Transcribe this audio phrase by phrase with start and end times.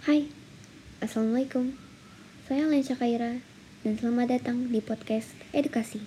[0.00, 0.32] Hai,
[1.04, 1.76] Assalamualaikum.
[2.48, 3.44] Saya Lensha Kaira
[3.84, 6.00] Dan selamat datang di podcast Edukasi.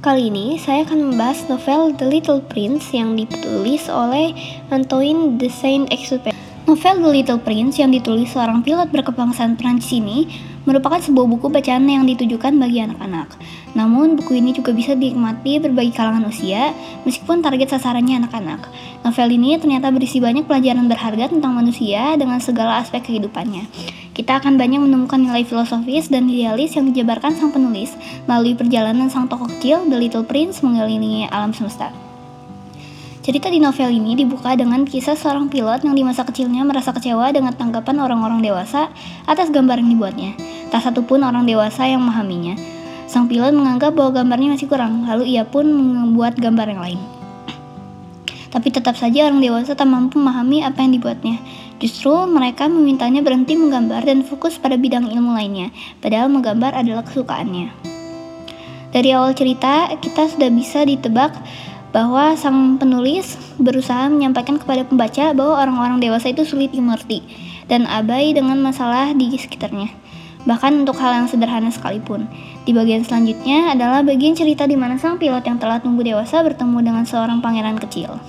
[0.00, 4.32] Kali ini saya akan membahas novel The Little Prince yang ditulis oleh
[4.72, 6.32] Antoine de Saint-Exupéry.
[6.64, 10.24] Novel The Little Prince yang ditulis seorang pilot berkebangsaan Prancis ini
[10.66, 13.38] merupakan sebuah buku bacaan yang ditujukan bagi anak-anak.
[13.72, 16.74] Namun, buku ini juga bisa dinikmati berbagai kalangan usia,
[17.06, 18.66] meskipun target sasarannya anak-anak.
[19.06, 23.70] Novel ini ternyata berisi banyak pelajaran berharga tentang manusia dengan segala aspek kehidupannya.
[24.12, 27.94] Kita akan banyak menemukan nilai filosofis dan idealis yang dijabarkan sang penulis
[28.24, 31.92] melalui perjalanan sang tokoh kecil, The Little Prince, mengelilingi alam semesta.
[33.26, 37.34] Cerita di novel ini dibuka dengan kisah seorang pilot yang di masa kecilnya merasa kecewa
[37.34, 38.86] dengan tanggapan orang-orang dewasa
[39.26, 40.55] atas gambar yang dibuatnya.
[40.68, 42.58] Tak satu pun orang dewasa yang memahaminya.
[43.06, 47.00] Sang pilot menganggap bahwa gambarnya masih kurang, lalu ia pun membuat gambar yang lain.
[48.54, 51.38] Tapi tetap saja orang dewasa tak mampu memahami apa yang dibuatnya.
[51.78, 57.70] Justru mereka memintanya berhenti menggambar dan fokus pada bidang ilmu lainnya, padahal menggambar adalah kesukaannya.
[58.96, 61.36] Dari awal cerita, kita sudah bisa ditebak
[61.92, 67.20] bahwa sang penulis berusaha menyampaikan kepada pembaca bahwa orang-orang dewasa itu sulit dimengerti
[67.68, 70.05] dan abai dengan masalah di sekitarnya.
[70.46, 72.30] Bahkan untuk hal yang sederhana sekalipun.
[72.62, 76.78] Di bagian selanjutnya adalah bagian cerita di mana sang pilot yang telah tumbuh dewasa bertemu
[76.86, 78.22] dengan seorang pangeran kecil.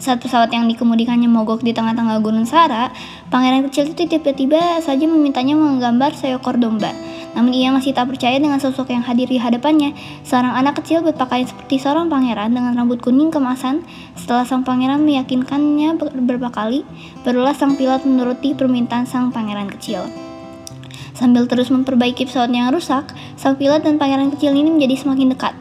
[0.00, 2.92] Saat pesawat yang dikemudikannya mogok di tengah-tengah gunung Sahara,
[3.32, 6.92] pangeran kecil itu tiba-tiba saja memintanya menggambar seekor domba.
[7.32, 9.96] Namun ia masih tak percaya dengan sosok yang hadir di hadapannya.
[10.22, 13.82] Seorang anak kecil berpakaian seperti seorang pangeran dengan rambut kuning kemasan.
[14.14, 16.86] Setelah sang pangeran meyakinkannya beberapa kali,
[17.26, 20.06] barulah sang pilot menuruti permintaan sang pangeran kecil.
[21.14, 25.54] Sambil terus memperbaiki pesawatnya yang rusak, sang pilot dan pangeran kecil ini menjadi semakin dekat.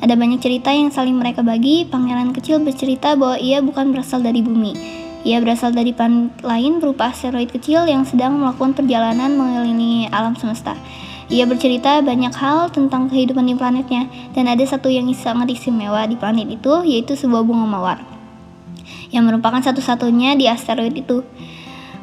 [0.00, 1.84] Ada banyak cerita yang saling mereka bagi.
[1.84, 4.72] Pangeran kecil bercerita bahwa ia bukan berasal dari bumi.
[5.28, 10.72] Ia berasal dari planet lain berupa asteroid kecil yang sedang melakukan perjalanan mengelilingi alam semesta.
[11.30, 16.18] Ia bercerita banyak hal tentang kehidupan di planetnya, dan ada satu yang sangat istimewa di
[16.18, 17.98] planet itu, yaitu sebuah bunga mawar,
[19.14, 21.22] yang merupakan satu-satunya di asteroid itu.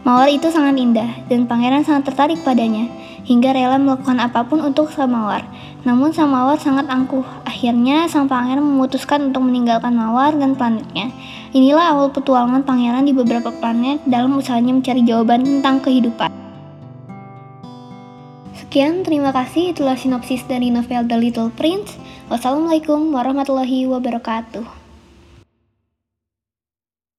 [0.07, 2.87] Mawar itu sangat indah, dan pangeran sangat tertarik padanya,
[3.27, 5.43] hingga rela melakukan apa pun untuk sang mawar.
[5.83, 7.27] Namun sang mawar sangat angkuh.
[7.43, 11.11] Akhirnya sang pangeran memutuskan untuk meninggalkan mawar dan planetnya.
[11.51, 16.31] Inilah awal petualangan pangeran di beberapa planet dalam usahanya mencari jawaban tentang kehidupan.
[18.55, 19.75] Sekian, terima kasih.
[19.75, 21.99] Itulah sinopsis dari novel The Little Prince.
[22.31, 24.86] Wassalamualaikum warahmatullahi wabarakatuh.